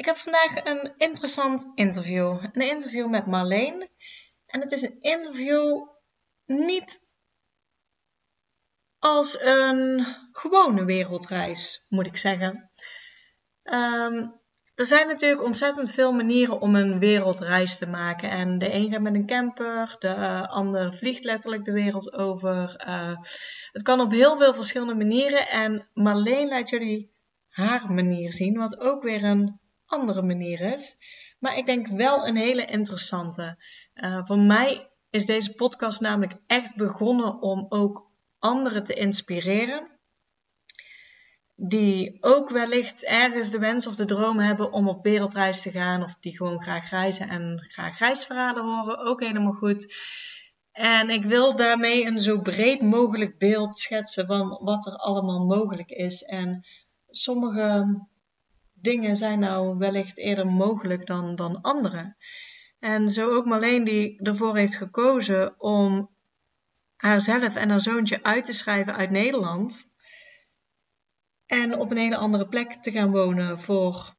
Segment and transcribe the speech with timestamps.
[0.00, 2.44] Ik heb vandaag een interessant interview.
[2.52, 3.88] Een interview met Marleen.
[4.44, 5.86] En het is een interview
[6.46, 7.00] niet
[8.98, 12.70] als een gewone wereldreis, moet ik zeggen.
[13.62, 14.28] Ehm,
[14.74, 18.30] er zijn natuurlijk ontzettend veel manieren om een wereldreis te maken.
[18.30, 22.84] En de een gaat met een camper, de uh, ander vliegt letterlijk de wereld over.
[22.88, 23.16] Uh,
[23.72, 25.48] het kan op heel veel verschillende manieren.
[25.48, 27.12] En Marleen laat jullie
[27.48, 29.60] haar manier zien, wat ook weer een
[29.90, 30.96] andere manier is.
[31.38, 33.64] Maar ik denk wel een hele interessante.
[33.94, 39.98] Uh, voor mij is deze podcast namelijk echt begonnen om ook anderen te inspireren.
[41.56, 46.02] Die ook wellicht ergens de wens of de droom hebben om op wereldreis te gaan.
[46.02, 48.98] Of die gewoon graag reizen en graag reisverhalen horen.
[48.98, 49.94] Ook helemaal goed.
[50.72, 55.90] En ik wil daarmee een zo breed mogelijk beeld schetsen van wat er allemaal mogelijk
[55.90, 56.22] is.
[56.22, 56.66] En
[57.10, 58.00] sommige
[58.82, 62.16] dingen zijn nou wellicht eerder mogelijk dan, dan andere.
[62.78, 66.10] En zo ook Marleen die ervoor heeft gekozen om
[66.96, 69.92] haarzelf en haar zoontje uit te schrijven uit Nederland.
[71.46, 74.16] En op een hele andere plek te gaan wonen voor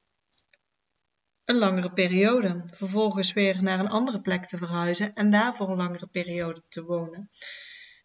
[1.44, 2.62] een langere periode.
[2.64, 6.84] Vervolgens weer naar een andere plek te verhuizen en daar voor een langere periode te
[6.84, 7.30] wonen.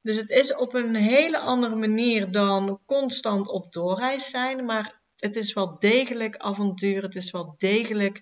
[0.01, 5.35] Dus het is op een hele andere manier dan constant op doorreis zijn, maar het
[5.35, 7.01] is wel degelijk avontuur.
[7.01, 8.21] Het is wel degelijk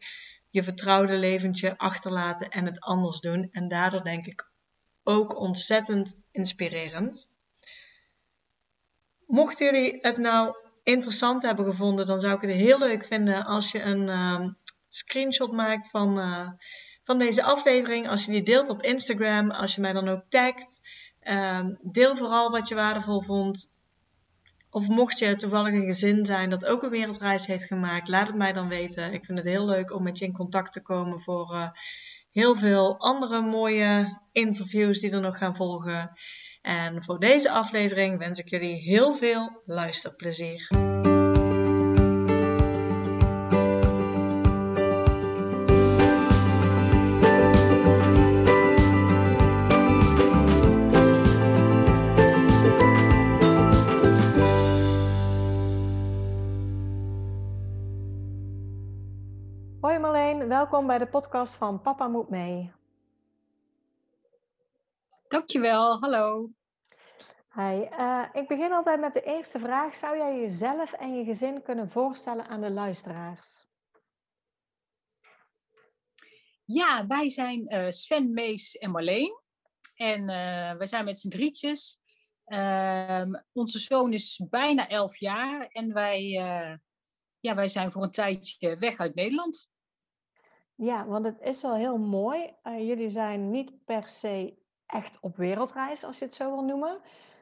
[0.50, 3.50] je vertrouwde leventje achterlaten en het anders doen.
[3.52, 4.50] En daardoor denk ik
[5.04, 7.30] ook ontzettend inspirerend.
[9.26, 13.72] Mochten jullie het nou interessant hebben gevonden, dan zou ik het heel leuk vinden als
[13.72, 14.48] je een uh,
[14.90, 16.50] screenshot maakt van, uh,
[17.04, 18.10] van deze aflevering.
[18.10, 20.82] Als je die deelt op Instagram, als je mij dan ook tagt.
[21.24, 23.74] Uh, deel vooral wat je waardevol vond.
[24.76, 28.36] Of mocht je toevallig een gezin zijn dat ook een wereldreis heeft gemaakt, laat het
[28.36, 29.14] mij dan weten.
[29.14, 31.70] Ik vind het heel leuk om met je in contact te komen voor uh,
[32.32, 36.12] heel veel andere mooie interviews die er nog gaan volgen.
[36.62, 40.68] En voor deze aflevering wens ik jullie heel veel luisterplezier.
[60.48, 62.72] Welkom bij de podcast van Papa Moet Mee.
[65.28, 66.50] Dankjewel, hallo.
[67.54, 69.96] Hi, uh, ik begin altijd met de eerste vraag.
[69.96, 73.68] Zou jij jezelf en je gezin kunnen voorstellen aan de luisteraars?
[76.66, 79.42] Ja, wij zijn uh, Sven, Mees en Marleen.
[79.96, 82.00] En uh, wij zijn met z'n drietjes.
[82.46, 86.24] Ehm, onze zoon is bijna elf jaar en wij,
[87.40, 89.74] ja, wij zijn voor een tijdje weg uit Nederland.
[90.76, 92.54] Ja, want het is wel heel mooi.
[92.64, 97.02] jullie zijn niet per se echt op wereldreis, als je het zo wil noemen.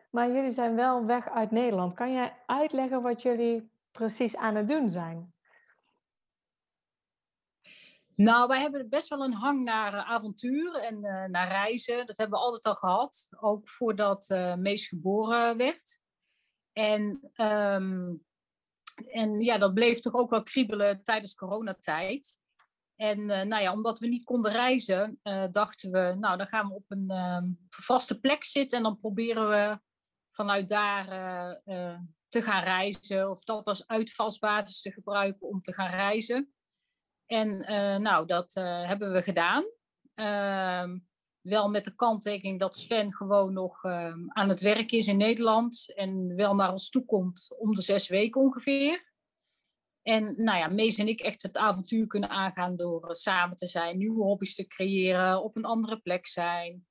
[0.09, 1.93] Maar jullie zijn wel weg uit Nederland.
[1.93, 5.33] Kan jij uitleggen wat jullie precies aan het doen zijn?
[8.15, 12.05] Nou, wij hebben best wel een hang naar uh, avontuur en uh, naar reizen.
[12.07, 15.99] Dat hebben we altijd al gehad, ook voordat uh, Mees geboren werd.
[16.73, 18.23] En, um,
[19.07, 22.41] en ja, dat bleef toch ook wel kriebelen tijdens coronatijd.
[22.95, 26.67] En uh, nou ja, omdat we niet konden reizen, uh, dachten we, nou dan gaan
[26.67, 29.79] we op een vaste plek zitten en dan proberen we
[30.31, 31.07] vanuit daar
[31.65, 31.97] uh,
[32.27, 36.53] te gaan reizen of dat als uitvalsbasis te gebruiken om te gaan reizen.
[37.25, 37.57] En
[38.01, 39.65] nou, dat hebben we gedaan.
[40.13, 40.97] Ehm,
[41.41, 45.93] wel met de kanttekening dat Sven gewoon nog ehm, aan het werk is in Nederland
[45.95, 49.12] en wel naar ons toe komt om de zes weken ongeveer.
[50.03, 53.67] En nou ja, Mees en ik echt het avontuur kunnen aangaan door uh, samen te
[53.67, 56.85] zijn, nieuwe hobby's te creëren, op een andere plek zijn.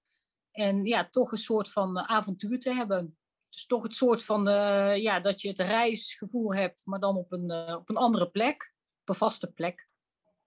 [0.50, 3.16] En ja, toch een soort van uh, avontuur te hebben.
[3.48, 7.32] Dus toch het soort van, uh, ja, dat je het reisgevoel hebt, maar dan op
[7.32, 9.88] een, op een andere plek, op een vaste plek.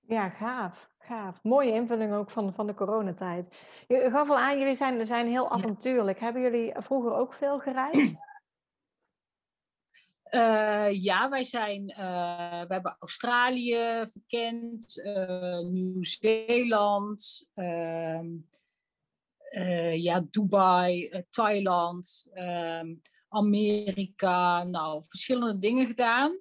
[0.08, 0.90] Ja, gaaf.
[1.00, 1.44] Gaaf.
[1.44, 3.66] Mooie invulling ook van, van de coronatijd.
[3.88, 6.18] Je gaf al aan, jullie zijn, zijn heel avontuurlijk.
[6.18, 6.24] Ja.
[6.24, 8.16] Hebben jullie vroeger ook veel gereisd?
[10.92, 15.02] Ja, wij zijn, we hebben Australië verkend,
[15.72, 18.28] Nieuw-Zeeland, ehm,
[19.94, 22.96] ja, Dubai, Thailand, ehm,
[23.30, 26.40] Amerika, nou, verschillende dingen gedaan.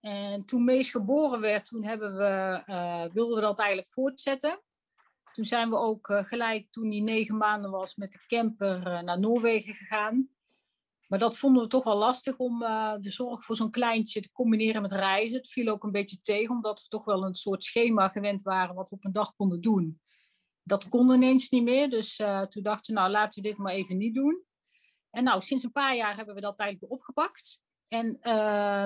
[0.00, 2.62] En toen Mees geboren werd, toen hebben we,
[3.12, 4.62] wilden we dat eigenlijk voortzetten.
[5.32, 9.74] Toen zijn we ook gelijk, toen hij negen maanden was, met de camper naar Noorwegen
[9.74, 10.33] gegaan.
[11.08, 14.32] Maar dat vonden we toch wel lastig om uh, de zorg voor zo'n kleintje te
[14.32, 15.36] combineren met reizen.
[15.36, 18.74] Het viel ook een beetje tegen, omdat we toch wel een soort schema gewend waren
[18.74, 20.00] wat we op een dag konden doen.
[20.62, 22.16] Dat kon ineens niet meer, dus
[22.48, 24.44] toen dachten we, nou laten we dit maar even niet doen.
[25.10, 27.60] En nou, sinds een paar jaar hebben we dat eigenlijk opgepakt.
[27.88, 28.18] En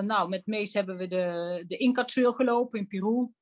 [0.06, 3.32] nou, met Mees hebben we de, de Inca Trail gelopen in Peru.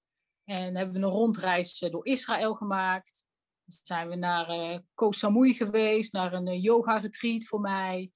[0.46, 3.26] En hebben we een rondreis eh, door Israël gemaakt.
[3.64, 8.10] Dan zijn we naar uh, Koh Samui geweest, naar een uh, yoga-retreat voor mij.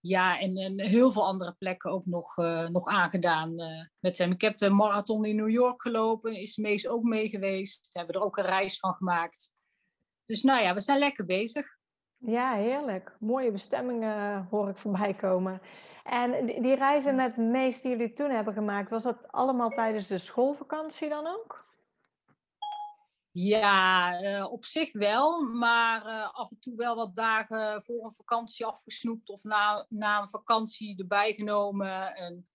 [0.00, 3.54] Ja, en, en, heel veel andere plekken ook nog, uh, nog aangedaan
[3.98, 4.30] met hem.
[4.30, 7.88] Ik heb de marathon in New York gelopen, is Mees ook mee geweest.
[7.92, 9.52] We hebben er ook een reis van gemaakt.
[10.26, 11.78] Dus nou ja, we zijn lekker bezig.
[12.22, 13.16] Ja, heerlijk.
[13.20, 15.60] Mooie bestemmingen hoor ik voorbij komen.
[16.04, 20.18] En die reizen met Mees die jullie toen hebben gemaakt, was dat allemaal tijdens de
[20.18, 21.69] schoolvakantie dan ook?
[23.32, 28.12] Ja, uh, op zich wel, maar uh, af en toe wel wat dagen voor een
[28.12, 32.14] vakantie afgesnoept of na, na een vakantie erbij genomen.
[32.14, 32.48] En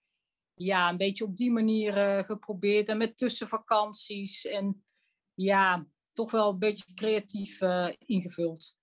[0.54, 4.46] ja, een beetje op die manier uh, geprobeerd en met tussenvakanties.
[4.46, 4.86] En
[5.34, 7.62] ja, toch wel een beetje creatief
[7.98, 8.80] ingevuld.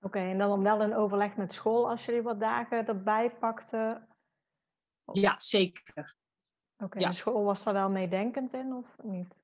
[0.00, 4.08] Oké, en dan wel een overleg met school als jullie wat dagen erbij pakten?
[5.12, 6.16] Ja, zeker.
[6.76, 9.39] Oké, de school was daar wel meedenkend in of niet?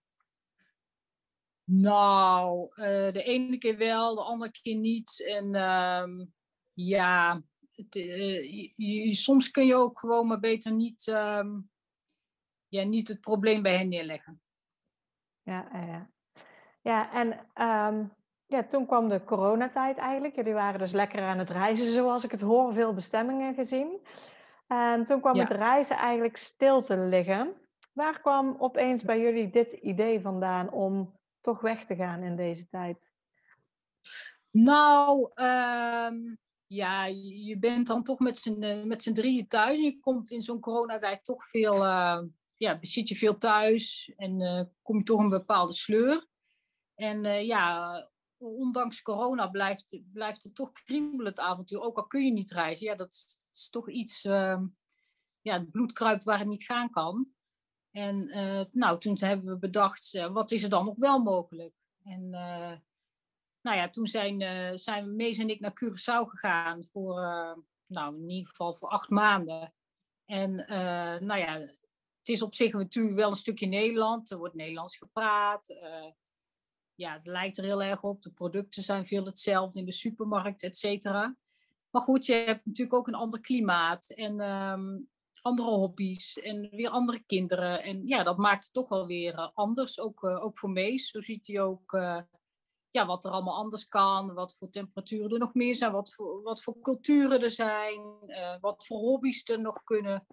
[1.69, 5.25] Nou, uh, de ene keer wel, de andere keer niet.
[5.27, 6.27] En uh,
[6.73, 7.43] ja,
[7.73, 11.45] het, uh, je, soms kun je ook gewoon maar beter niet, uh,
[12.69, 14.41] ja, niet het probleem bij hen neerleggen.
[15.43, 16.11] Ja, ja.
[16.83, 17.29] ja en
[17.95, 18.13] um,
[18.47, 20.35] ja, toen kwam de coronatijd eigenlijk.
[20.35, 24.01] Jullie waren dus lekker aan het reizen, zoals ik het hoor, veel bestemmingen gezien.
[24.67, 27.55] En toen kwam het reizen eigenlijk stil te liggen.
[27.93, 32.69] Waar kwam opeens bij jullie dit idee vandaan om toch weg te gaan in deze
[32.69, 33.11] tijd?
[34.51, 39.81] Nou, um, ja, je bent dan toch met z'n, eh, met drieën thuis.
[39.81, 42.23] Je komt in zo'n coronatijd toch veel, uh,
[42.57, 46.27] ja, zit je veel thuis en uh, kom je toch een bepaalde sleur.
[46.95, 51.81] En ja, ondanks corona blijft, blijft het toch kriebelen het avontuur.
[51.81, 52.87] Ook al kun je niet reizen.
[52.87, 54.61] Ja, dat is, toch iets, uh,
[55.41, 57.36] ja, het bloed kruipt waar het niet gaan kan.
[57.97, 61.75] En uh, nou, toen hebben we bedacht, uh, wat is er dan nog wel mogelijk?
[62.05, 62.73] En uh,
[63.61, 67.21] nou ja, toen zijn, zijn Mees en ik naar Curaçao gegaan voor,
[67.87, 69.75] nou in ieder geval voor acht maanden.
[70.25, 70.55] En
[71.27, 71.53] nou ja,
[72.19, 74.31] het is op zich natuurlijk wel een stukje Nederland.
[74.31, 75.75] Er wordt Nederlands gepraat
[76.97, 78.23] ja, het lijkt er heel erg op.
[78.23, 81.37] De producten zijn veel hetzelfde in de supermarkt, et cetera.
[81.91, 84.99] Maar goed, je hebt natuurlijk ook een ander klimaat en ehm,
[85.43, 87.83] andere hobby's en weer andere kinderen.
[87.83, 91.09] En ja, dat maakt het toch wel weer eh, anders, ook, uh, ook voor Mees.
[91.09, 92.21] Zo ziet hij ook uh,
[92.91, 96.43] ja, wat er allemaal anders kan, wat voor temperaturen er nog meer zijn, wat voor,
[96.43, 98.01] wat voor culturen er zijn,
[98.61, 100.27] wat voor hobby's er nog kunnen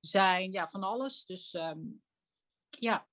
[0.00, 0.52] zijn.
[0.52, 1.24] Ja, van alles.
[1.24, 2.02] Dus um,
[2.68, 3.06] ja,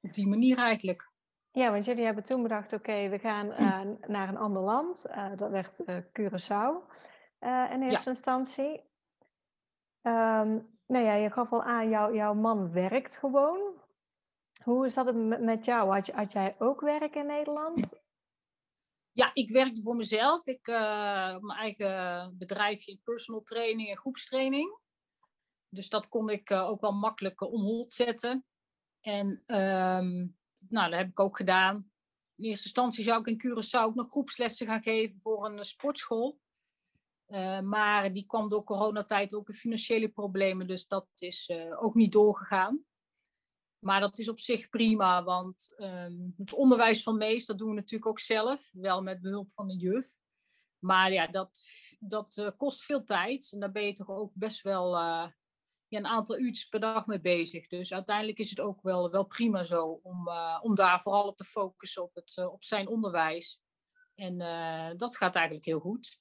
[0.00, 1.10] op die manier eigenlijk.
[1.50, 3.80] Ja, want jullie hebben toen bedacht, oké, we gaan uh,
[4.16, 5.06] naar een ander land.
[5.06, 7.00] Uh, dat werd uh, Curaçao
[7.70, 8.16] in eerste ja.
[8.16, 8.90] instantie.
[10.02, 13.74] Um, nou ja, je gaf al aan, jou, jouw man werkt gewoon.
[14.64, 15.90] Hoe zat het met jou?
[16.12, 18.00] Had, jij ook werk in Nederland?
[19.12, 20.46] Ja, ik werkte voor mezelf.
[20.46, 24.78] Ik heb mijn eigen bedrijfje personal training en groepstraining.
[25.68, 28.44] Dus dat kon ik ook wel makkelijk omhoog zetten.
[29.00, 30.36] En um,
[30.68, 31.76] nou, dat heb ik ook gedaan.
[32.36, 36.40] In eerste instantie zou ik in Curaçao ook nog groepslessen gaan geven voor een sportschool.
[37.32, 41.94] Uh, maar die kwam door coronatijd ook in financiële problemen, dus dat is uh, ook
[41.94, 42.84] niet doorgegaan.
[43.78, 47.74] Maar dat is op zich prima, want um, het onderwijs van Mees, dat doen we
[47.74, 50.16] natuurlijk ook zelf, wel met behulp van de juf.
[50.78, 51.60] Maar ja, dat,
[51.98, 54.98] dat uh, kost veel tijd en daar ben je toch ook best wel
[55.88, 57.68] een aantal uurtjes per dag mee bezig.
[57.68, 60.28] Dus uiteindelijk is het ook wel, wel prima zo om,
[60.60, 63.62] om daar vooral op te focussen op, het, op zijn onderwijs.
[64.14, 64.38] En
[64.96, 66.20] dat gaat eigenlijk heel goed.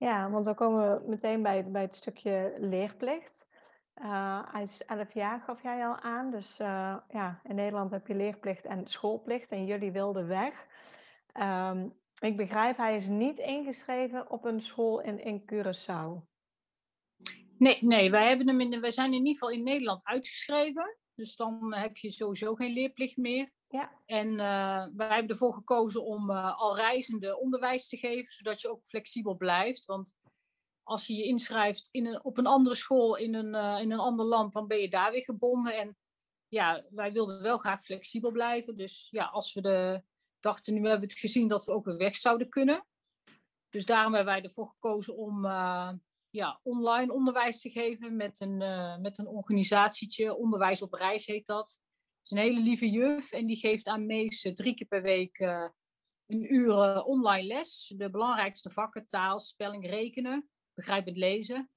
[0.00, 3.48] Ja, want dan komen we meteen bij het, bij het stukje leerplicht.
[4.52, 6.30] hij is 11 jaar, gaf jij al aan.
[6.30, 6.56] Dus
[7.08, 9.50] ja, in Nederland heb je leerplicht en schoolplicht.
[9.50, 10.66] En jullie wilden weg.
[11.34, 16.28] Um, ik begrijp, hij is niet ingeschreven op een school in, in Curaçao.
[17.58, 20.98] Nee, nee wij, hebben hem in, wij zijn in ieder geval in Nederland uitgeschreven.
[21.14, 23.50] Dus dan heb je sowieso geen leerplicht meer.
[23.70, 23.92] Ja.
[24.06, 28.70] En uh, wij hebben ervoor gekozen om uh, al reizende onderwijs te geven, zodat je
[28.70, 29.84] ook flexibel blijft.
[29.84, 30.16] Want
[30.82, 33.98] als je je inschrijft in een, op een andere school in een, uh, in een
[33.98, 35.76] ander land, dan ben je daar weer gebonden.
[35.76, 35.96] En
[36.48, 38.76] ja, wij wilden wel graag flexibel blijven.
[38.76, 40.02] Dus ja, als we de,
[40.40, 42.86] dachten, nu hebben we het gezien dat we ook weer weg zouden kunnen.
[43.68, 45.44] Dus daarom hebben wij ervoor gekozen om
[46.30, 48.56] ja, online onderwijs te geven met een,
[49.00, 50.36] met een organisatietje.
[50.36, 51.80] Onderwijs op reis heet dat
[52.22, 55.68] is een hele lieve juf en die geeft aan Mees drie keer per week uh,
[56.26, 57.92] een uur uh, online les.
[57.96, 61.70] De belangrijkste vakken, taal, spelling, rekenen, begrijpend lezen.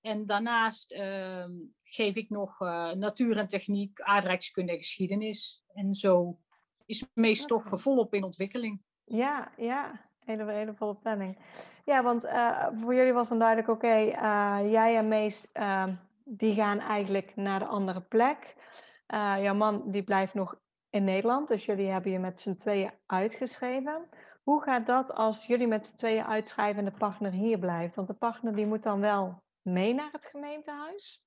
[0.00, 1.44] En daarnaast uh,
[1.84, 5.64] geef ik nog uh, natuur en techniek, aardrijkskunde en geschiedenis.
[5.74, 6.38] En zo
[6.86, 8.82] is Mees toch volop in ontwikkeling.
[9.04, 10.10] Ja, ja.
[10.24, 11.38] Hele, hele volle planning.
[11.84, 12.28] Ja, want
[12.74, 15.46] voor jullie was dan duidelijk, oké, okay, jij en Mees,
[16.24, 18.54] die gaan eigenlijk naar de andere plek.
[19.12, 22.92] Uh, jouw man die blijft nog in Nederland, dus jullie hebben je met z'n tweeën
[23.06, 24.08] uitgeschreven.
[24.42, 27.94] Hoe gaat dat als jullie met z'n tweeën uitschrijven en de partner hier blijft?
[27.94, 31.22] Want de partner die moet dan wel mee naar het gemeentehuis?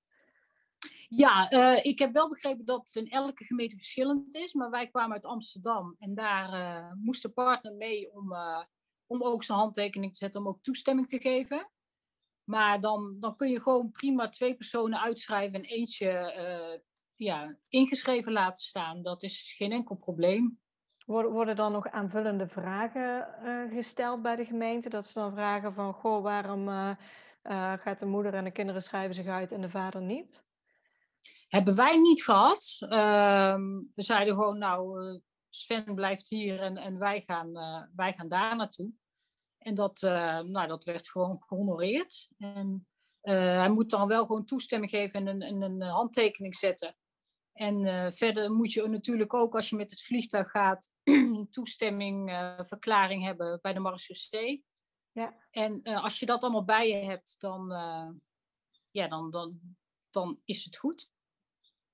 [1.08, 4.88] Ja, uh, ik heb wel begrepen dat het in elke gemeente verschillend is, maar wij
[4.88, 8.34] kwamen uit Amsterdam en daar uh, moest de partner mee om,
[9.08, 11.70] om ook zijn handtekening te zetten, om ook toestemming te geven.
[12.44, 16.34] Maar dan, dan kun je gewoon prima twee personen uitschrijven en eentje
[17.15, 19.01] ja, ingeschreven laten staan.
[19.01, 20.60] Dat is geen enkel probleem.
[21.05, 24.89] Worden dan nog aanvullende vragen uh, gesteld bij de gemeente?
[24.89, 26.91] Dat ze dan vragen van, goh, waarom uh,
[27.43, 30.43] uh, gaat de moeder en de kinderen schrijven zich uit en de vader niet?
[31.48, 32.77] Hebben wij niet gehad.
[32.79, 35.00] Ehm, we zeiden gewoon, nou,
[35.50, 37.51] Sven blijft hier en, en wij, gaan,
[37.95, 38.91] wij gaan daar naartoe.
[39.57, 42.29] En dat, nou, dat werd gewoon gehonoreerd.
[42.38, 42.88] En
[43.22, 46.95] hij moet dan wel gewoon toestemming geven en een, en een handtekening zetten.
[47.55, 50.91] En uh, verder moet je natuurlijk ook als je met het vliegtuig gaat,
[51.50, 54.65] toestemming, uh, verklaring hebben bij de marechaussee.
[55.12, 55.35] Ja.
[55.51, 57.69] En uh, als je dat allemaal bij je hebt, dan,
[58.91, 59.59] ja, dan, dan,
[60.09, 61.09] dan is het goed.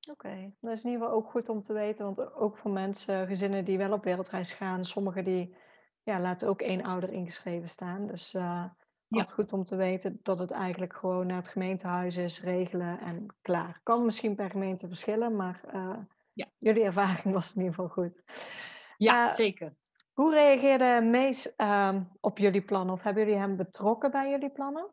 [0.10, 0.56] Oké, okay.
[0.60, 3.65] dat is in ieder geval ook goed om te weten, want ook voor mensen, gezinnen
[3.65, 5.56] die wel op wereldreis gaan, sommigen die
[6.03, 8.08] ja, laten ook één ouder ingeschreven staan.
[8.08, 8.75] Dus ja.
[9.20, 13.00] Het is goed om te weten dat het eigenlijk gewoon naar het gemeentehuis is, regelen
[13.00, 13.80] en klaar.
[13.84, 15.98] Kan misschien per gemeente verschillen, maar uh,
[16.34, 16.48] ja.
[16.58, 18.22] jullie ervaring was in ieder geval goed.
[18.98, 19.75] Ja, uh, zeker.
[20.13, 22.94] Hoe reageerde Mees uh, op jullie plannen?
[22.94, 24.91] Of hebben jullie hem betrokken bij jullie plannen?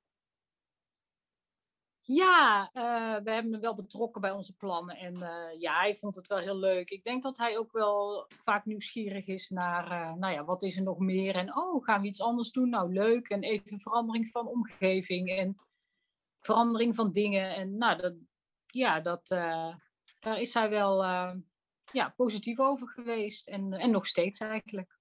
[2.11, 4.97] Ja, uh, we hebben hem wel betrokken bij onze plannen.
[4.97, 6.91] En uh, ja, hij vond het wel heel leuk.
[6.91, 10.77] Ik denk dat hij ook wel vaak nieuwsgierig is naar, uh, nou ja, wat is
[10.77, 11.35] er nog meer?
[11.35, 12.69] En oh, gaan we iets anders doen?
[12.69, 13.29] Nou, leuk.
[13.29, 15.61] En even verandering van omgeving en
[16.39, 17.55] verandering van dingen.
[17.55, 18.15] En nou, dat,
[18.67, 19.29] ja, dat,
[20.19, 21.05] daar is hij wel
[21.93, 23.49] ja, positief over geweest.
[23.49, 24.99] En, en nog steeds eigenlijk.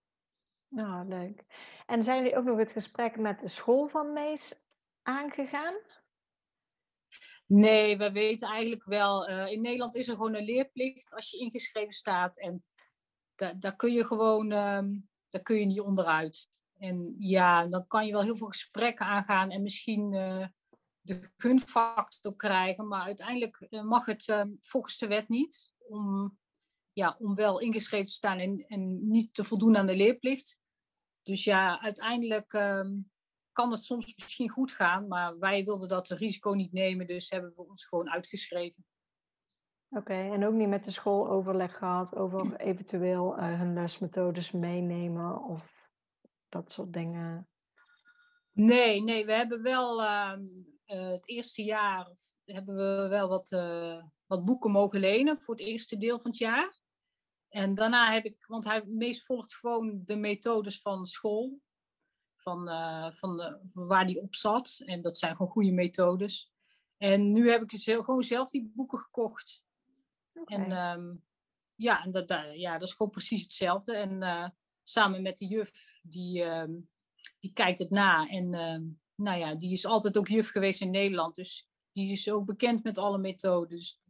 [0.67, 1.43] Nou, leuk.
[1.85, 4.61] En zijn jullie ook nog het gesprek met de school van Mees
[5.01, 5.75] aangegaan?
[7.48, 9.30] Nee, we weten eigenlijk wel.
[9.30, 12.39] Uh, in Nederland is er gewoon een leerplicht als je ingeschreven staat.
[12.39, 12.63] En
[13.36, 16.50] daar, kun je gewoon um, daar kun je niet onderuit.
[16.77, 20.48] En ja, dan kan je wel heel veel gesprekken aangaan en misschien uh,
[21.01, 22.88] de gunfactor krijgen.
[22.88, 25.74] Maar uiteindelijk uh, mag het um, volgens de wet niet.
[25.77, 26.38] Om,
[26.94, 30.58] ja, om wel ingeschreven te staan en, en niet te voldoen aan de leerplicht.
[31.24, 33.12] Dus ja, uiteindelijk um,
[33.57, 37.53] kan het soms misschien goed gaan, maar wij wilden dat risico niet nemen, dus hebben
[37.55, 38.85] we ons gewoon uitgeschreven.
[39.89, 44.51] Oké, okay, en ook niet met de school overleg gehad over eventueel uh, hun lesmethodes
[44.51, 45.89] meenemen of
[46.49, 47.49] dat soort dingen?
[48.51, 50.33] Nee, nee, we hebben wel uh,
[50.85, 55.63] uh, het eerste jaar hebben we wel wat, eh, wat boeken mogen lenen voor het
[55.63, 56.79] eerste deel van het jaar.
[57.49, 61.59] En daarna heb ik, want hij meest volgt gewoon de methodes van school
[62.48, 64.82] van, uh, van, de, van waar die op zat.
[64.86, 66.51] En dat zijn gewoon goede methodes.
[66.98, 69.63] En nu heb ik dus gewoon zelf die boeken gekocht.
[70.34, 70.58] Okay.
[70.58, 71.24] En um,
[71.75, 73.96] ja, en dat, ja, dat is gewoon precies hetzelfde.
[73.96, 74.50] En uh,
[74.84, 76.89] samen met de juf, die, um,
[77.39, 78.27] die kijkt het na.
[78.27, 81.36] En um, nou ja, die is altijd ook juf geweest in Nederland.
[81.36, 84.01] Dus die is ook bekend met alle methodes.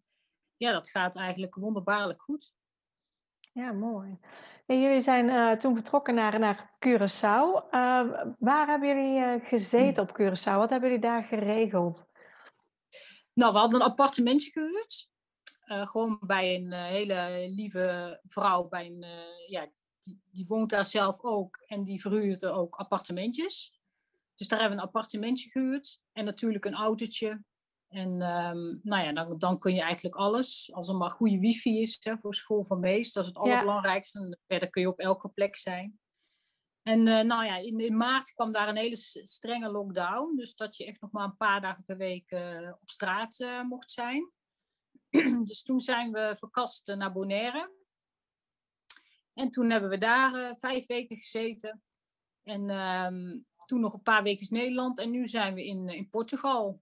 [0.57, 2.53] Ja, dat gaat eigenlijk wonderbaarlijk goed.
[3.53, 4.17] Ja, mooi.
[4.67, 7.65] En jullie zijn uh, toen vertrokken naar, naar Curaçao.
[7.71, 10.57] Uh, waar hebben jullie uh, gezeten op Curaçao?
[10.57, 12.05] Wat hebben jullie daar geregeld?
[13.33, 15.09] Nou, we hadden een appartementje gehuurd.
[15.89, 18.67] gewoon bij een hele lieve vrouw.
[18.67, 19.05] Bij een,
[19.47, 19.69] ja,
[20.01, 21.63] die, die, woont daar zelf ook.
[21.65, 23.79] En die verhuurde ook appartementjes.
[24.35, 26.01] Dus daar hebben we een appartementje gehuurd.
[26.11, 27.43] En natuurlijk een autootje.
[27.87, 30.69] En ehm, nou ja, dan, dan kun je eigenlijk alles.
[30.73, 34.19] Als er maar goede wifi is hè, voor school van Meest, dat is het allerbelangrijkste.
[34.19, 35.99] En verder kun je op elke plek zijn.
[36.81, 40.35] En uh, nou ja, in, in, maart kwam daar een hele strenge lockdown.
[40.35, 43.61] Dus dat je echt nog maar een paar dagen per week uh, op straat uh,
[43.61, 44.31] mocht zijn.
[45.47, 47.71] dus toen zijn we verkast naar Bonaire.
[49.33, 51.83] En toen hebben we daar vijf weken gezeten.
[52.43, 54.99] En um, toen nog een paar weken in Nederland.
[54.99, 56.81] En nu zijn we in, in Portugal.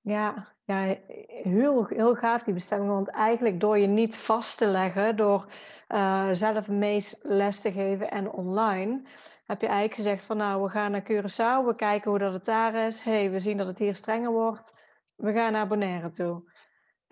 [0.00, 0.96] Ja, ja
[1.42, 2.90] heel, heel gaaf die bestemming.
[2.90, 5.46] Want eigenlijk door je niet vast te leggen, door
[5.88, 9.02] uh, zelf meest les te geven en online,
[9.46, 12.44] heb je eigenlijk gezegd van nou, we gaan naar Curaçao, we kijken hoe dat het
[12.44, 13.00] daar is.
[13.00, 14.72] hey, we zien dat het hier strenger wordt.
[15.14, 16.42] We gaan naar Bonaire toe.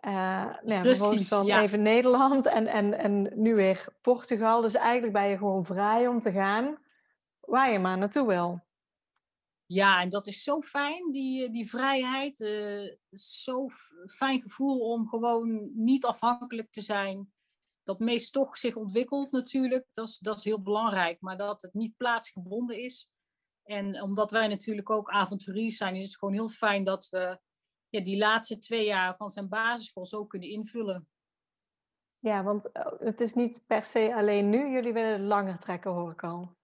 [0.01, 1.63] Uh, nou ja, Precies, dan ja.
[1.63, 4.61] even Nederland en, en, en nu weer Portugal.
[4.61, 6.79] Dus eigenlijk ben je gewoon vrij om te gaan
[7.41, 8.66] waar je maar naartoe wil.
[9.67, 12.41] Ja, en dat is zo fijn, die, eh, die vrijheid.
[12.41, 13.69] Uh, zo
[14.07, 17.33] fijn gevoel om gewoon niet afhankelijk te zijn.
[17.83, 21.21] Dat meest toch zich ontwikkelt natuurlijk, dat is, dat is heel belangrijk.
[21.21, 23.13] Maar dat het niet plaatsgebonden is.
[23.63, 27.41] En omdat wij natuurlijk ook avonturiers zijn, is het gewoon heel fijn dat we
[27.89, 31.09] ja, die laatste twee jaar van zijn basisschool zo kunnen invullen.
[32.19, 34.71] Ja, want eh, het is niet per se alleen nu.
[34.71, 36.56] Jullie willen langer trekken, hoor ik al.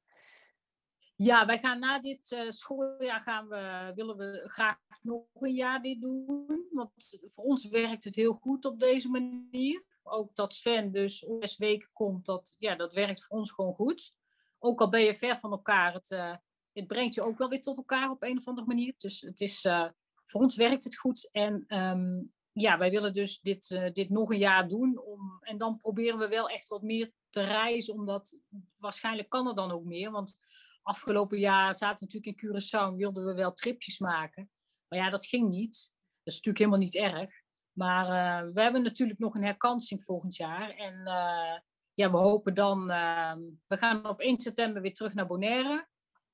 [1.23, 5.83] Ja, wij gaan na dit uh, schooljaar gaan we, willen we graag nog een jaar
[5.83, 6.67] dit doen.
[6.71, 9.85] Want voor ons werkt het heel goed op deze manier.
[10.03, 13.75] Ook dat Sven dus om zes weken komt, dat, ja, dat werkt voor ons gewoon
[13.75, 14.15] goed.
[14.59, 16.37] Ook al ben je ver van elkaar, het, uh,
[16.73, 18.95] het brengt je ook wel weer tot elkaar op een of andere manier.
[18.97, 19.89] Dus het is, uh,
[20.25, 21.29] voor ons werkt het goed.
[21.33, 24.99] En um, ja, wij willen dus dit, dit nog een jaar doen.
[24.99, 28.39] Om, en dan proberen we wel echt wat meer te reizen, omdat
[28.77, 30.11] waarschijnlijk kan er dan ook meer.
[30.11, 30.37] Want
[30.83, 34.51] afgelopen jaar zaten we natuurlijk in Curaçao en wilden we wel tripjes maken.
[34.89, 35.93] Maar ja, dat ging niet.
[36.23, 37.43] Dat is natuurlijk helemaal niet erg.
[37.73, 40.71] Maar uh, we hebben natuurlijk nog een herkansing volgend jaar.
[40.71, 41.59] En uh,
[41.95, 42.91] ja, we hopen dan...
[42.91, 43.35] Uh,
[43.67, 45.89] we gaan op 1 september weer terug naar Bonaire.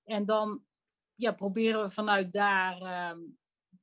[0.05, 0.65] En dan
[1.15, 3.19] ja, proberen we vanuit daar ehm,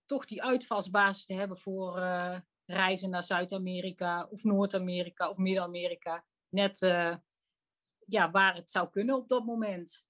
[0.05, 6.25] toch die uitvalsbasis te hebben voor eh, reizen naar Zuid-Amerika of Noord-Amerika of Midden-Amerika.
[6.49, 6.79] Net
[8.05, 10.05] ja, waar het zou kunnen op dat moment.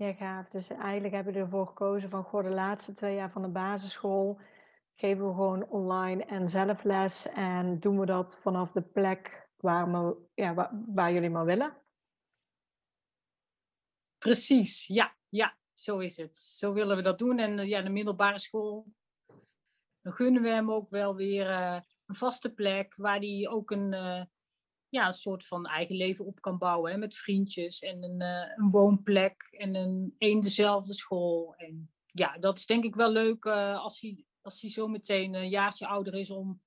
[0.00, 0.48] Ja, gaaf.
[0.48, 4.40] Dus eigenlijk hebben we ervoor gekozen van goh, de laatste twee jaar van de basisschool
[4.94, 10.16] geven we gewoon online en zelfles en doen we dat vanaf de plek waar, we,
[10.34, 11.76] ja, waar, waar jullie maar willen.
[14.18, 16.36] Precies, ja, ja, zo is het.
[16.36, 17.38] Zo willen we dat doen.
[17.38, 18.86] En eh, ja, de middelbare school,
[20.00, 23.92] dan gunnen we hem ook wel weer uh, een vaste plek waar hij ook een,
[23.92, 24.22] uh,
[24.90, 26.92] ja, een soort van eigen leven op kan bouwen.
[26.92, 31.54] Hè, met vriendjes en een, uh, een woonplek en een, een dezelfde school.
[31.56, 35.34] En ja, dat is denk ik wel leuk uh, als, hij, als hij zo meteen
[35.34, 36.60] een jaartje ouder is om,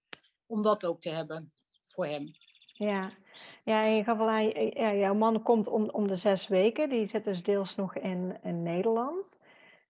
[0.45, 1.53] om dat ook te hebben
[1.85, 2.31] voor hem.
[2.73, 3.11] Ja,
[3.63, 4.17] ja je gaf
[4.75, 6.89] jouw man komt om, om de zes weken.
[6.89, 9.39] Die zit dus deels nog in, in Nederland.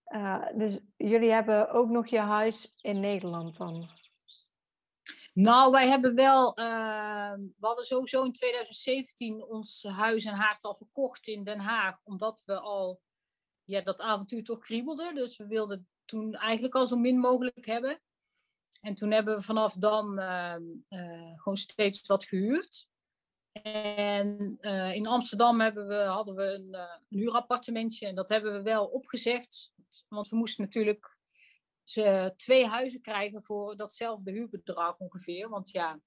[0.07, 3.89] Uh, dus jullie hebben ook nog je huis in Nederland dan?
[5.33, 10.75] Nou, wij hebben wel, uh, we hadden sowieso in 2017 ons huis en haard al
[10.75, 13.01] verkocht in Den Haag, omdat we al
[13.63, 15.13] ja, dat avontuur toch kriebelde.
[15.13, 18.01] Dus we wilden toen eigenlijk al zo min mogelijk hebben.
[18.81, 20.55] En toen hebben we vanaf dan uh,
[20.89, 22.87] uh, gewoon steeds wat gehuurd.
[23.51, 28.61] En uh, in Amsterdam hebben we, hadden we een, een huurappartementje en dat hebben we
[28.61, 29.73] wel opgezegd.
[30.07, 31.12] Want we moesten natuurlijk
[31.83, 35.49] ze twee huizen krijgen voor datzelfde huurbedrag ongeveer.
[35.49, 35.99] Want ja,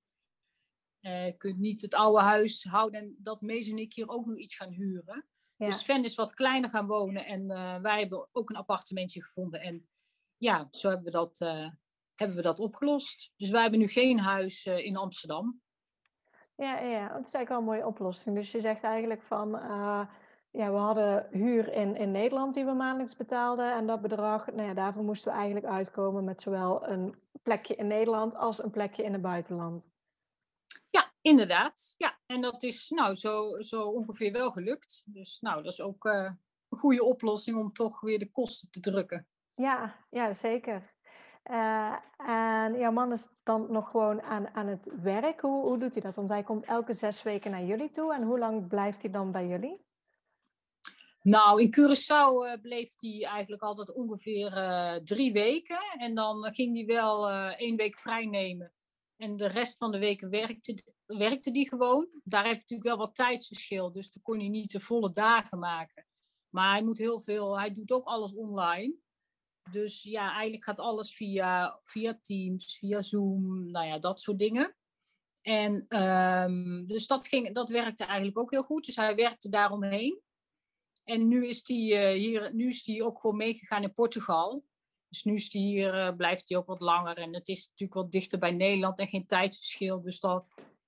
[1.01, 4.27] eh, je kunt niet het oude huis houden en dat Mees en ik hier ook
[4.27, 5.27] nog iets gaan huren.
[5.57, 9.61] Dus Sven is wat kleiner gaan wonen en uh, wij hebben ook een appartementje gevonden.
[9.61, 9.89] En
[10.37, 11.71] ja, zo hebben we dat, uh,
[12.15, 13.33] hebben we dat opgelost.
[13.37, 15.61] Dus wij hebben nu geen huis in Amsterdam.
[16.57, 18.37] Ja, ja, dat is eigenlijk wel een mooie oplossing.
[18.37, 19.51] Dus je zegt eigenlijk van
[20.57, 23.73] ja, we hadden huur in, in Nederland die we maandelijks betaalden.
[23.73, 27.87] En dat bedrag, nou ja, daarvoor moesten we eigenlijk uitkomen met zowel een plekje in
[27.87, 29.90] Nederland als een plekje in het buitenland.
[30.90, 31.95] Ja, inderdaad.
[31.97, 35.03] Ja, en dat is nou zo, zo ongeveer wel gelukt.
[35.07, 36.31] Dus nou, dat is ook uh,
[36.69, 39.27] een goede oplossing om toch weer de kosten te drukken.
[39.55, 40.95] Ja, ja zeker.
[41.51, 45.40] Uh, en jouw man is dan nog gewoon aan, aan het werk.
[45.40, 46.16] Hoe, hoe doet hij dat?
[46.16, 48.14] Want hij komt elke zes weken naar jullie toe.
[48.14, 49.86] En hoe lang blijft hij dan bij jullie?
[51.27, 55.81] Nou, in Curaçao uh, bleef hij eigenlijk altijd ongeveer uh, drie weken.
[55.99, 58.73] En dan ging hij wel één week vrij nemen.
[59.17, 62.09] En de rest van de weken werkte, werkte hij gewoon.
[62.25, 63.93] Daar heb je natuurlijk wel wat tijdsverschil.
[63.93, 66.07] Dus dan kon hij niet de volle dagen maken.
[66.49, 68.97] Maar hij moet heel veel, hij doet ook alles online.
[69.71, 74.77] Dus ja, eigenlijk gaat alles via, via Teams, via Zoom, nou ja, dat soort dingen.
[75.41, 78.85] En ehm, dus dat, ging, dat werkte eigenlijk ook heel goed.
[78.85, 80.25] Dus hij werkte daaromheen.
[81.07, 84.64] En nu is hij uh, hier, nu is hij ook gewoon meegegaan in Portugal.
[85.09, 87.16] Dus nu is hij hier, uh, blijft hij ook wat langer.
[87.16, 90.03] En het is natuurlijk wat dichter bij Nederland en geen tijdsverschil.
[90.03, 90.47] Dus dat,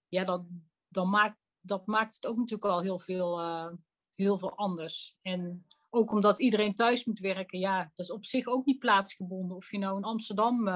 [0.09, 0.42] ja, dat,
[0.88, 3.72] dat, maakt, dat maakt het ook natuurlijk al heel veel, uh,
[4.14, 5.16] heel veel anders.
[5.22, 9.57] En ook omdat iedereen thuis moet werken, ja, dat is op zich ook niet plaatsgebonden.
[9.57, 10.68] Of je nou in Amsterdam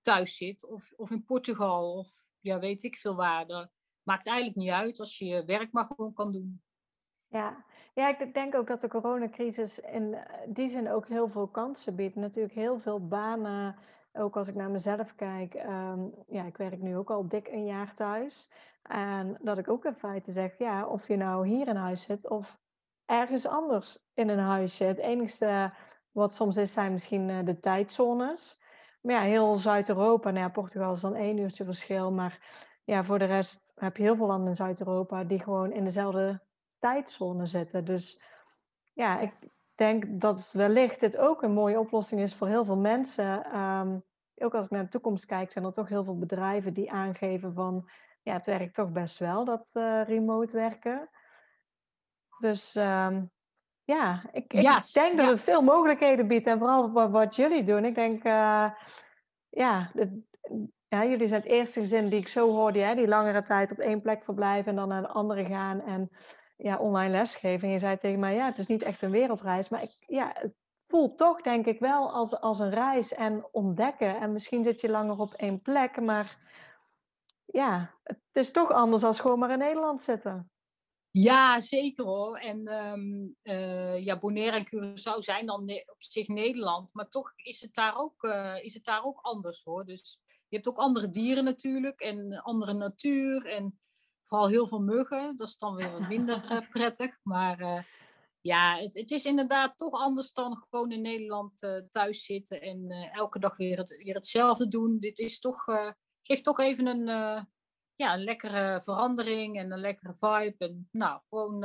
[0.00, 2.08] thuis zit of, of in Portugal of
[2.40, 3.46] ja, weet ik veel waar.
[3.46, 3.70] Dat
[4.02, 6.62] maakt eigenlijk niet uit als je je werk maar gewoon kan doen.
[7.28, 7.64] Ja.
[7.92, 12.14] Ja, ik denk ook dat de coronacrisis in die zin ook heel veel kansen biedt.
[12.14, 13.76] Natuurlijk heel veel banen,
[14.12, 15.54] ook als ik naar mezelf kijk.
[15.54, 18.50] Um, ja, ik werk nu ook al dik een jaar thuis.
[18.82, 22.28] En dat ik ook in feite zeg, ja, of je nou hier in huis zit
[22.28, 22.58] of
[23.06, 24.84] ergens anders in een huisje.
[24.84, 25.72] Het enigste
[26.12, 28.60] wat soms is, zijn misschien eh, de tijdzones.
[29.00, 32.12] Maar ja, heel Zuid-Europa, nou ja, Portugal is dan één uurtje verschil.
[32.12, 32.38] Maar
[32.84, 36.42] ja, voor de rest heb je heel veel landen in Zuid-Europa die gewoon in dezelfde
[36.82, 37.84] tijdzone zitten.
[37.84, 38.20] Dus
[38.92, 39.32] ja, ik
[39.74, 43.58] denk dat wellicht dit ook een mooie oplossing is voor heel veel mensen.
[43.58, 46.90] Um, ook als ik naar de toekomst kijk, zijn er toch heel veel bedrijven die
[46.90, 47.88] aangeven van
[48.22, 51.10] ja, het werkt toch best wel, dat uh, remote werken.
[52.38, 53.30] Dus um,
[53.84, 55.32] ja, ik, ik yes, denk dat ja.
[55.32, 56.46] het veel mogelijkheden biedt.
[56.46, 57.84] En vooral wat, wat jullie doen.
[57.84, 58.70] Ik denk, uh,
[59.48, 60.22] ja, de,
[60.88, 63.78] ja, jullie zijn het eerste gezin die ik zo hoorde, hè, die langere tijd op
[63.78, 66.10] één plek verblijven en dan naar een andere gaan en
[66.56, 67.66] ja, online lesgeven.
[67.68, 70.30] En je zei tegen mij, ja, het is niet echt een wereldreis, maar ik, ja,
[70.34, 70.54] het
[70.86, 74.20] voelt toch denk ik wel als, als een reis en ontdekken.
[74.20, 76.38] En misschien zit je langer op één plek, maar
[77.44, 80.50] ja, het is toch anders als gewoon maar in Nederland zitten.
[81.10, 82.36] Ja, zeker hoor.
[82.36, 87.60] En um, uh, ja, Bonaire en Curaçao zijn dan op zich Nederland, maar toch is
[87.60, 89.84] het daar ook, uh, is het daar ook anders hoor.
[89.84, 93.80] Dus je hebt ook andere dieren natuurlijk en andere natuur en
[94.32, 95.36] vooral heel veel muggen.
[95.36, 97.18] Dat is dan weer wat minder uh, prettig.
[97.22, 97.86] Maar
[98.40, 103.38] ja, het, het, is inderdaad toch anders dan gewoon in Nederland thuis zitten en elke
[103.38, 104.98] dag weer, het, weer hetzelfde doen.
[104.98, 105.64] Dit is toch,
[106.22, 107.06] geeft toch even een
[107.94, 110.54] ja, een lekkere verandering en een lekkere vibe.
[110.58, 111.64] En nou, gewoon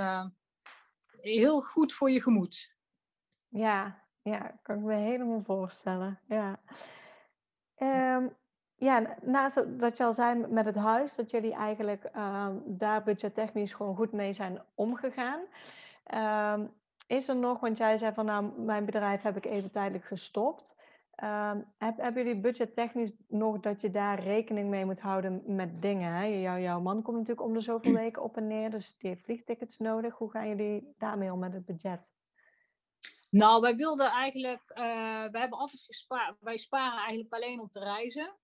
[1.22, 2.76] heel goed voor je gemoed.
[3.48, 6.20] Ja, ja, kan ik me helemaal voorstellen.
[6.28, 6.62] Ja.
[7.78, 8.36] Um,
[8.78, 13.74] ja, naast dat je al zei met het huis, dat jullie eigenlijk um, daar budgettechnisch
[13.74, 15.40] gewoon goed mee zijn omgegaan.
[16.54, 16.74] Um,
[17.08, 20.78] is er nog, want jij zei van nou, mijn bedrijf heb ik even tijdelijk gestopt.
[21.24, 26.14] Um, heb, hebben jullie budgettechnisch nog dat je daar rekening mee moet houden met dingen?
[26.14, 26.24] Hè?
[26.24, 29.24] Jou, jouw man komt natuurlijk om de zoveel weken op en neer, dus die heeft
[29.24, 30.18] vliegtickets nodig.
[30.18, 32.14] Hoe gaan jullie daarmee om met het budget?
[33.30, 34.78] Nou, wij wilden eigenlijk, uh,
[35.32, 38.36] wij hebben altijd gespaard, wij sparen eigenlijk alleen om te reizen.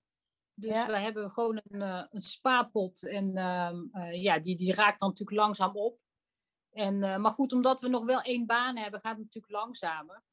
[0.56, 0.88] Dus ja.
[0.88, 5.38] wij hebben gewoon een, uh, een spaarpot en uh, ja, die, die raakt dan natuurlijk
[5.38, 6.00] langzaam op.
[6.72, 10.24] En, maar goed, omdat we nog wel één baan hebben, gaat het natuurlijk langzamer.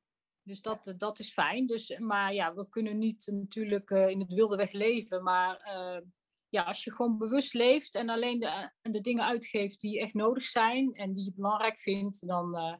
[0.42, 1.66] Dus dat, eh, dat is fijn.
[1.66, 5.22] Dus, maar ja, we kunnen niet natuurlijk in het wilde weg leven.
[5.22, 6.06] Maar uh,
[6.48, 10.44] ja, als je gewoon bewust leeft en alleen de, de dingen uitgeeft die echt nodig
[10.44, 12.76] zijn en die je belangrijk vindt, dan uh,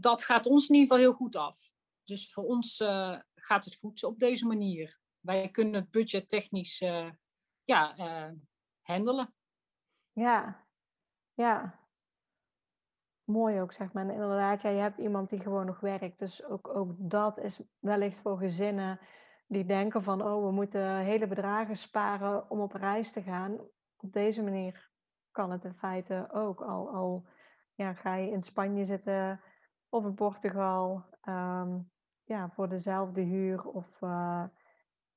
[0.00, 1.70] dat gaat ons in ieder geval heel goed af.
[2.04, 2.76] Dus voor ons
[3.34, 5.00] gaat het goed op deze manier.
[5.22, 6.78] Wij kunnen het budget technisch
[7.64, 7.94] ja,
[8.82, 9.34] handelen.
[10.12, 10.66] Ja,
[11.34, 11.80] ja
[13.24, 14.02] mooi ook, zeg maar.
[14.02, 16.18] En inderdaad, ja, je hebt iemand die gewoon nog werkt.
[16.18, 19.00] Dus ook, ook dat is wellicht voor gezinnen
[19.46, 20.22] die denken van...
[20.22, 23.58] oh, we moeten hele bedragen sparen om op reis te gaan.
[23.96, 24.90] Op deze manier
[25.30, 26.60] kan het in feite ook.
[26.60, 27.26] Al, al
[27.74, 29.40] ja, ga je in Spanje zitten
[29.88, 31.04] of in Portugal...
[31.28, 31.90] Um,
[32.24, 34.00] ja, voor dezelfde huur of...
[34.00, 34.44] Uh,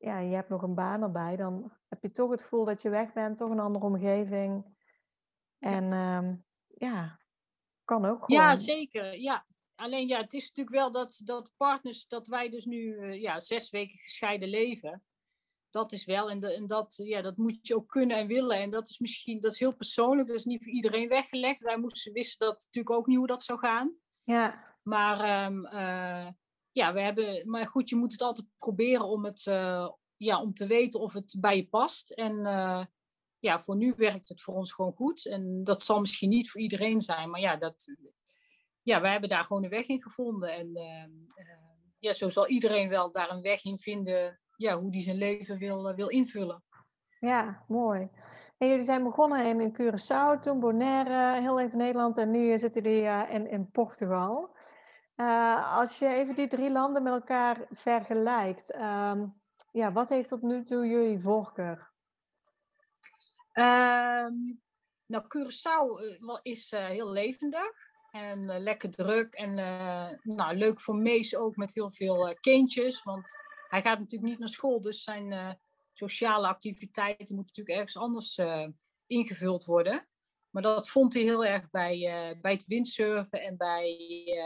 [0.05, 2.89] ja, je hebt nog een baan erbij, dan heb je toch het gevoel dat je
[2.89, 4.65] weg bent, toch een andere omgeving.
[5.59, 7.19] En ja, um, ja
[7.83, 8.41] kan ook gewoon.
[8.41, 9.19] Ja, zeker.
[9.19, 9.45] Ja.
[9.75, 13.39] Alleen ja, het is natuurlijk wel dat, dat partners, dat wij dus nu uh, ja,
[13.39, 15.03] zes weken gescheiden leven.
[15.69, 18.57] Dat is wel, en, de, en dat, ja, dat moet je ook kunnen en willen.
[18.57, 21.59] En dat is misschien, dat is heel persoonlijk, dat is niet voor iedereen weggelegd.
[21.59, 23.95] Wij moesten, wisten dat natuurlijk ook niet hoe dat zou gaan.
[24.23, 24.75] Ja.
[24.81, 26.27] Maar um, uh,
[26.75, 30.53] ja, we hebben, maar goed, je moet het altijd proberen om, het, uh, ja, om
[30.53, 32.11] te weten of het bij je past.
[32.11, 32.35] En
[33.39, 35.25] ja, voor nu werkt het voor ons gewoon goed.
[35.25, 37.95] En dat zal misschien niet voor iedereen zijn, maar ja, dat,
[38.81, 40.53] ja wij hebben daar gewoon een weg in gevonden.
[40.53, 41.45] En uh,
[41.99, 45.57] ja, zo zal iedereen wel daar een weg in vinden, ja, hoe die zijn leven
[45.57, 46.63] wil, wil invullen.
[47.19, 48.09] Ja, mooi.
[48.57, 53.29] En jullie zijn begonnen in, Curaçao, toen Bonaire, heel even Nederland en nu zitten jullie
[53.29, 54.55] in, in Portugal.
[55.75, 59.25] Als je even die drie landen met elkaar vergelijkt, ehm,
[59.71, 61.93] ja, wat heeft tot nu toe jullie voorkeur?
[63.53, 64.61] Um,
[65.05, 67.83] nou, Curaçao is heel levendig.
[68.11, 69.53] En lekker druk en
[70.23, 73.03] nou, leuk voor Mees ook met heel veel kindjes.
[73.03, 75.57] Want hij gaat natuurlijk niet naar school, dus zijn
[75.93, 78.39] sociale activiteiten moeten natuurlijk ergens anders
[79.07, 80.07] ingevuld worden.
[80.55, 81.99] Maar dat vond hij heel erg bij,
[82.41, 83.97] bij het windsurfen en bij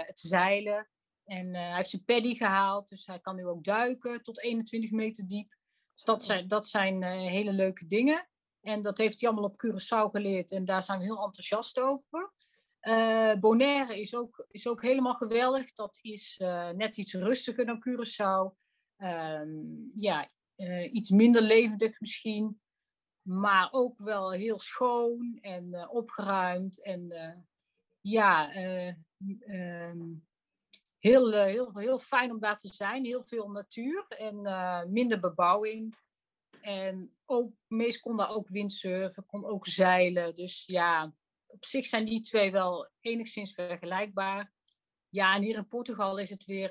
[0.08, 0.90] het zeilen.
[1.26, 5.28] En hij heeft zijn paddy gehaald, dus hij kan nu ook duiken tot 21 meter
[5.28, 5.56] diep.
[5.94, 8.30] Dus dat zijn, dat zijn hele leuke dingen.
[8.62, 12.34] En dat heeft hij allemaal op Curaçao geleerd en daar zijn we heel enthousiast over.
[13.40, 15.74] Bonaire is ook, is ook helemaal geweldig.
[15.74, 16.36] Dat is
[16.76, 18.58] net iets rustiger dan Curaçao.
[18.98, 20.28] Um, ja,
[20.92, 22.60] iets minder levendig misschien.
[23.30, 26.82] Maar ook wel heel schoon en opgeruimd.
[26.82, 27.14] En
[28.02, 30.28] ja, um,
[31.00, 33.06] heel, heel, heel fijn om daar te zijn.
[33.06, 34.42] Heel veel natuur en
[34.92, 35.98] minder bebouwing.
[36.62, 40.36] En ook, meest kon daar ook windsurfen, kon ook zeilen.
[40.36, 41.14] Dus ja,
[41.46, 44.52] op zich zijn die twee wel enigszins vergelijkbaar.
[45.10, 46.70] Ja, en hier in Portugal is het weer.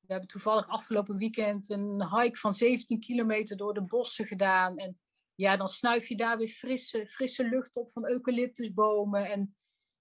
[0.00, 4.76] We hebben toevallig afgelopen weekend een hike van 17 kilometer door de bossen gedaan.
[4.76, 5.00] En
[5.36, 9.30] ja, dan snuif je daar weer frisse, frisse lucht op van eucalyptusbomen.
[9.30, 9.40] En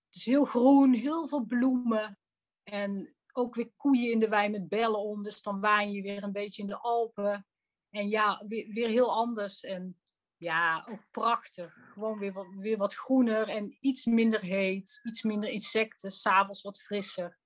[0.06, 2.19] het is heel groen, heel veel bloemen.
[2.63, 5.24] En ook weer koeien in de wei met bellen om.
[5.24, 7.48] Dus dan waan je weer een beetje in de Alpen.
[7.89, 9.63] En ja, weer, weer heel anders.
[9.63, 10.00] En
[10.38, 11.78] ja, ook prachtig.
[11.93, 16.82] Gewoon weer wat, weer wat groener en iets minder heet, iets minder insecten, s'avonds wat
[16.82, 17.38] frisser.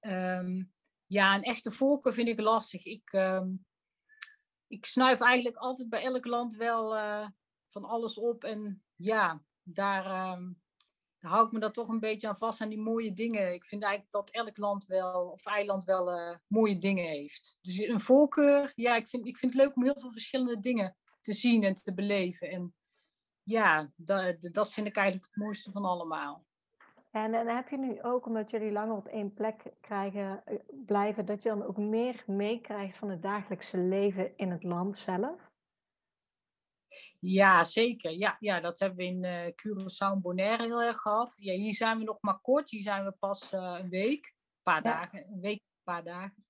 [0.00, 0.72] Um,
[1.06, 2.84] ja, een echte volken vind ik lastig.
[2.84, 3.66] Ik, um,
[4.66, 7.28] ik snuif eigenlijk altijd bij elk land wel uh,
[7.70, 8.44] van alles op.
[8.44, 10.62] En ja, daar, um,
[11.18, 13.52] daar hou ik me dan toch een beetje aan vast aan die mooie dingen.
[13.52, 17.58] Ik vind eigenlijk dat elk land wel, of eiland wel uh, mooie dingen heeft.
[17.60, 20.96] Dus een voorkeur, ja, ik vind, ik vind het leuk om heel veel verschillende dingen
[21.20, 22.50] te zien en te beleven.
[22.50, 22.74] En
[23.42, 26.44] ja, dat, dat vind ik eigenlijk het mooiste van allemaal.
[27.14, 31.42] En, heb je nu ook, omdat jullie langer op één plek krijgen, eh, blijven, dat
[31.42, 35.50] je dan ook meer meekrijgt van het dagelijkse leven in het land zelf?
[37.18, 38.10] Ja, zeker.
[38.10, 41.36] Ja, ja dat hebben we in uh, Curaçao en Bonaire heel erg gehad.
[41.38, 42.70] Ja, hier zijn we nog maar kort.
[42.70, 45.26] Hier zijn we pas uh, een week, een paar dagen.
[45.32, 46.46] Een week, een paar dagen.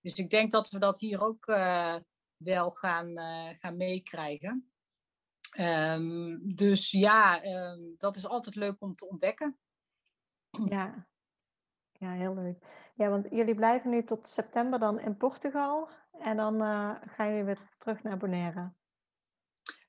[0.00, 1.96] Dus ik denk dat we dat hier ook uh,
[2.36, 3.18] wel gaan,
[3.58, 4.72] gaan meekrijgen.
[5.58, 9.58] Um, dus ja, um, dat is altijd leuk om te ontdekken.
[10.68, 11.06] Ja.
[11.92, 12.90] ja, heel leuk.
[12.94, 15.88] Ja, want jullie blijven nu tot september dan in Portugal
[16.18, 18.72] en dan uh, gaan jullie weer terug naar Bonaire.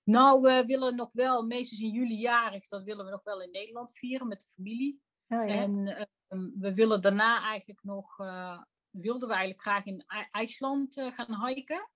[0.03, 3.51] Nou, we willen nog wel, meestal in juli jarig, dat willen we nog wel in
[3.51, 5.01] Nederland vieren met de familie.
[5.27, 5.53] Oh, ja.
[5.53, 11.11] En um, we willen daarna eigenlijk nog, uh, wilden we eigenlijk graag in IJsland uh,
[11.11, 11.89] gaan hiken.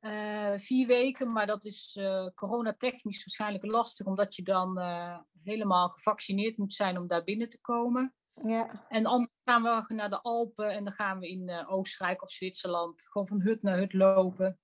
[0.00, 5.88] Uh, vier weken, maar dat is uh, coronatechnisch waarschijnlijk lastig, omdat je dan uh, helemaal
[5.88, 8.14] gevaccineerd moet zijn om daar binnen te komen.
[8.34, 8.86] Ja.
[8.88, 13.08] En anders gaan we naar de Alpen en dan gaan we in Oostenrijk of Zwitserland
[13.08, 14.58] gewoon van hut naar hut lopen.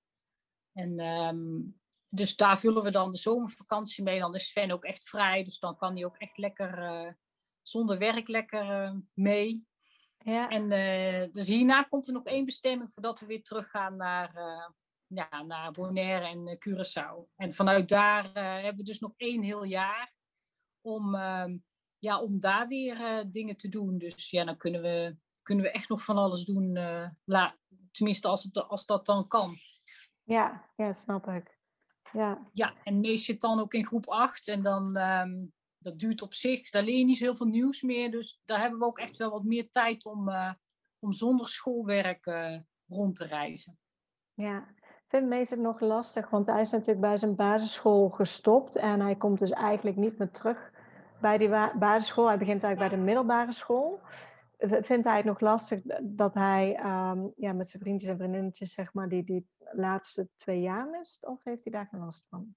[0.73, 4.19] En um, dus daar vullen we dan de zomervakantie mee.
[4.19, 7.17] Dan is Sven ook echt vrij, dus dan kan hij ook echt lekker
[7.61, 9.67] zonder werk lekker mee.
[10.17, 10.49] Ja.
[10.49, 10.69] En
[11.31, 14.33] dus hierna komt er nog één bestemming voordat we weer teruggaan naar
[15.07, 17.35] ja, naar Bonaire en Curaçao.
[17.35, 20.13] En vanuit daar hebben we dus nog één heel jaar
[20.81, 21.45] om, uh,
[21.97, 23.97] ja, om daar weer uh, dingen te doen.
[23.97, 26.73] Dus ja, dan kunnen we, kunnen we echt nog van alles doen.
[27.25, 27.57] La,
[27.91, 29.55] tenminste, als, het, als dat dan kan.
[30.23, 31.59] Ja, ja snap ik.
[32.13, 34.47] Ja, ja en meest zit dan ook in groep 8.
[34.47, 37.81] En dan, um, dat duurt op zich, daar leer je niet zo heel veel nieuws
[37.81, 38.11] meer.
[38.11, 40.29] Dus daar hebben we ook echt wel wat meer tijd om,
[40.99, 42.25] om zonder schoolwerk
[42.87, 43.79] rond te reizen.
[44.33, 44.73] Ja,
[45.11, 49.39] vind meestal nog lastig, want hij is natuurlijk bij zijn basisschool gestopt en hij komt
[49.39, 50.71] dus eigenlijk niet meer terug
[51.21, 52.27] bij die basisschool.
[52.27, 53.99] Hij begint eigenlijk bij de middelbare school.
[54.57, 58.93] Vindt hij het nog lastig dat hij um, ja, met zijn vriendjes en vriendinnetjes, zeg
[58.93, 61.25] maar, die, die laatste twee jaar mist?
[61.25, 62.55] Of heeft hij daar geen last van?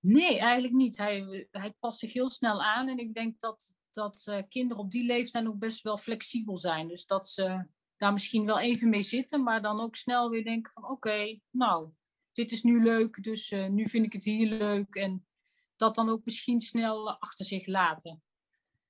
[0.00, 0.96] Nee, eigenlijk niet.
[0.96, 4.90] Hij, hij past zich heel snel aan en ik denk dat, dat uh, kinderen op
[4.90, 6.88] die leeftijd ook best wel flexibel zijn.
[6.88, 7.66] Dus dat ze
[8.00, 11.90] daar misschien wel even mee zitten, maar dan ook snel weer denken van oké, nou,
[12.32, 14.94] dit is nu leuk, dus uh, nu vind ik het hier leuk.
[14.94, 15.26] En
[15.76, 18.22] dat dan ook misschien snel achter zich laten.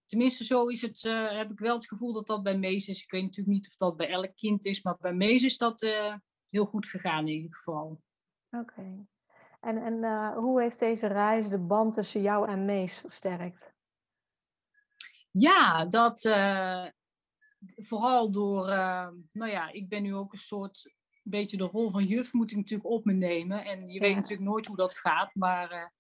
[0.07, 3.03] Tenminste, zo is het, uh, heb ik wel het gevoel dat dat bij Mees is.
[3.03, 5.83] Ik weet natuurlijk niet of dat bij elk kind is, maar bij Mees is dat
[5.83, 6.15] uh,
[6.49, 8.03] heel goed gegaan in ieder geval.
[8.51, 8.63] Oké.
[8.63, 9.07] Okay.
[9.61, 13.73] En, en hoe heeft deze reis de band tussen jou en Mees versterkt?
[15.31, 16.23] Ja, dat,
[17.77, 18.67] vooral door,
[19.33, 22.51] nou ja, ik ben nu ook een soort, een beetje de rol van juf moet
[22.51, 23.65] ik natuurlijk op me nemen.
[23.65, 25.93] En je weet natuurlijk nooit hoe dat gaat, maar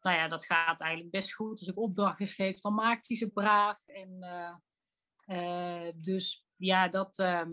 [0.00, 1.58] nou ja, dat gaat eigenlijk best goed.
[1.58, 3.86] Als ik opdrachtjes geef, dan maakt hij ze braaf.
[3.86, 4.18] En,
[5.96, 7.50] dus ja, dat, ehm,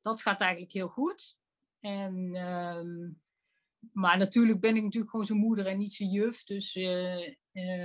[0.00, 1.36] dat gaat eigenlijk heel goed.
[1.80, 3.10] En, ehm,
[3.92, 6.44] maar natuurlijk ben ik natuurlijk gewoon zijn moeder en niet zijn juf.
[6.44, 7.34] Dus uh,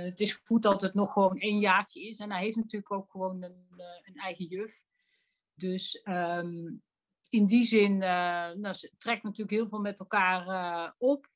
[0.04, 2.18] het is goed dat het nog gewoon één jaartje is.
[2.18, 4.82] En hij heeft natuurlijk ook gewoon een, uh, een eigen juf.
[5.60, 6.82] Dus um,
[7.28, 11.28] in die zin nou, ze trekt natuurlijk heel veel met elkaar op.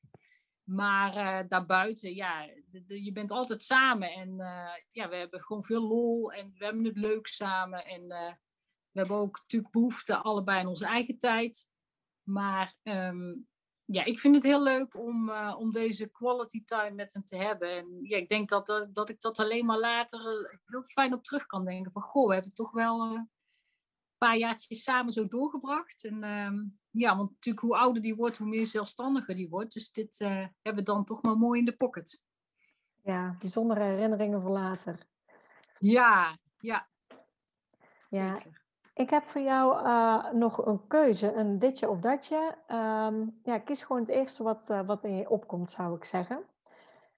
[0.63, 2.49] Maar daarbuiten, ja,
[2.87, 4.13] je bent altijd samen.
[4.13, 4.35] En
[4.91, 7.85] ja, we hebben gewoon veel lol en we hebben het leuk samen.
[7.85, 8.07] En
[8.91, 11.67] we hebben ook natuurlijk behoefte allebei in onze eigen tijd.
[12.23, 13.47] Maar um,
[13.85, 17.69] ja, ik vind het heel leuk om, om deze quality time met hem te hebben.
[17.69, 20.21] En ja, ik denk dat, dat ik dat alleen maar later
[20.65, 21.91] heel fijn op terug kan denken.
[21.91, 23.27] Van goh, we hebben toch wel
[24.17, 26.03] paar jaartjes samen zo doorgebracht.
[26.03, 29.73] En um, ja, want natuurlijk hoe ouder die wordt, hoe meer zelfstandiger die wordt.
[29.73, 32.23] Dus dit hebben we dan toch maar mooi in de pocket.
[33.03, 35.07] Ja, bijzondere herinneringen voor later.
[35.79, 36.89] Ja, ja.
[38.09, 38.63] Ja, Zeker.
[38.93, 42.57] Ik heb voor jou uh, nog een keuze, een ditje of datje.
[42.67, 46.45] Um, ja, kies gewoon het eerste wat, uh, wat in je opkomt, zou ik zeggen.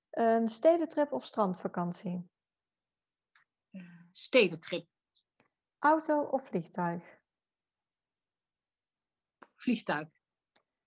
[0.10, 2.30] Een stedentrip of strandvakantie?
[4.12, 4.88] Stedentrip.
[5.80, 7.04] Auto of vliegtuig?
[9.56, 10.10] Vliegtuig.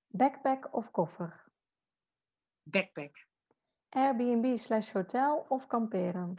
[0.09, 1.51] Backpack of koffer?
[2.63, 3.27] Backpack.
[3.89, 6.39] Airbnb slash hotel of kamperen?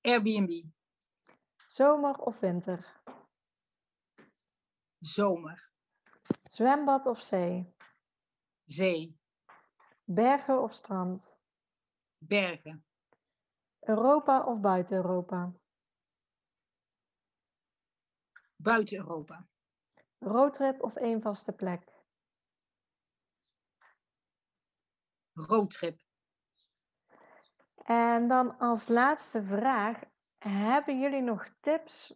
[0.00, 0.72] Airbnb.
[1.66, 3.02] Zomer of winter?
[4.98, 5.70] Zomer.
[6.42, 7.74] Zwembad of zee?
[8.66, 9.18] Zee.
[10.04, 11.38] Bergen of strand?
[12.18, 12.84] Bergen.
[13.84, 15.52] Europa of buiten Europa?
[18.56, 19.46] Buiten Europa.
[20.18, 21.92] Roadtrip of één vaste plek?
[25.32, 26.00] Roadtrip.
[27.84, 30.00] En dan als laatste vraag:
[30.38, 32.14] hebben jullie nog tips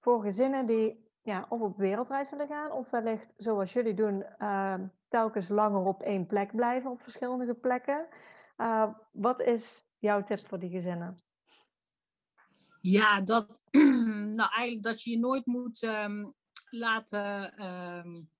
[0.00, 4.74] voor gezinnen die ja, of op wereldreis willen gaan, of wellicht zoals jullie doen, uh,
[5.08, 8.08] telkens langer op één plek blijven, op verschillende plekken?
[8.56, 11.22] Uh, wat is jouw tip voor die gezinnen?
[12.80, 13.62] Ja, dat,
[14.40, 16.34] nou eigenlijk dat je je nooit moet um,
[16.70, 18.30] laten, um,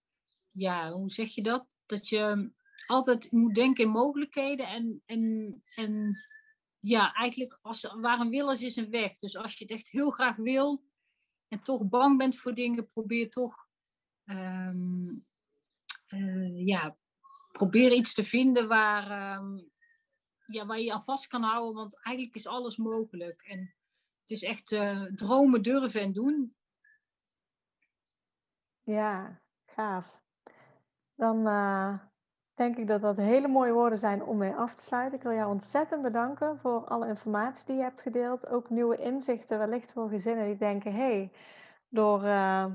[0.51, 1.67] ja, hoe zeg je dat?
[1.87, 2.53] Dat je
[2.87, 6.17] altijd moet denken in mogelijkheden en, en, en
[6.81, 9.17] ja, eigenlijk als, waar een wil is, is een weg.
[9.17, 10.85] Dus als je het echt heel graag wil
[11.49, 13.67] en toch bang bent voor dingen, probeer toch
[14.25, 15.27] um,
[16.09, 16.97] uh, ja,
[17.53, 19.41] probeer iets te vinden waar,
[20.49, 21.75] ja, waar je aan vast kan houden.
[21.75, 23.43] Want eigenlijk is alles mogelijk.
[23.43, 23.75] En
[24.21, 26.57] het is echt uh, dromen, durven en doen.
[28.83, 30.21] Ja, gaaf.
[31.15, 31.99] Dan uh,
[32.55, 35.19] denk ik dat dat hele mooie woorden zijn om mee af te sluiten.
[35.19, 38.49] Ik wil jou ontzettend bedanken voor alle informatie die je hebt gedeeld.
[38.49, 40.95] Ook nieuwe inzichten wellicht voor gezinnen die denken...
[40.95, 41.33] hey,
[41.89, 42.67] door, uh,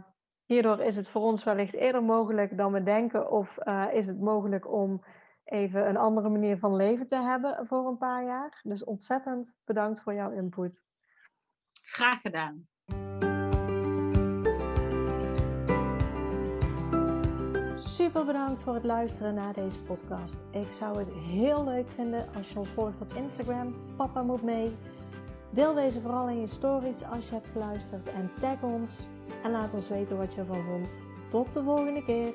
[0.46, 3.32] hierdoor is het voor ons wellicht eerder mogelijk dan we denken...
[3.32, 3.58] of
[3.92, 5.04] is het mogelijk om
[5.44, 8.60] even een andere manier van leven te hebben voor een paar jaar.
[8.64, 10.84] Dus ontzettend bedankt voor jouw input.
[11.72, 12.68] Graag gedaan.
[17.76, 20.38] Super bedankt voor het luisteren naar deze podcast.
[20.52, 23.76] Ik zou het heel leuk vinden als je ons volgt op Instagram.
[23.98, 24.76] Papa moet mee.
[25.52, 29.08] Deel deze vooral in je stories als je hebt geluisterd en tag ons
[29.44, 30.90] en laat ons weten wat je ervan vond.
[31.30, 32.34] Tot de volgende keer.